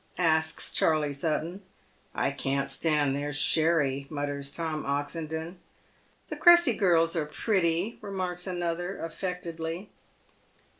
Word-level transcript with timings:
asks 0.17 0.73
Charley 0.73 1.13
Sutton." 1.13 1.61
I 2.15 2.31
can't 2.31 2.71
stand 2.71 3.15
their 3.15 3.31
sherry," 3.31 4.07
mutters 4.09 4.51
Tom 4.51 4.83
Oxendon. 4.83 5.59
"The 6.29 6.37
Cressy 6.37 6.73
girls 6.75 7.15
are 7.15 7.27
pretty," 7.27 7.99
remarks 8.01 8.47
another, 8.47 8.97
affectedly. 8.99 9.91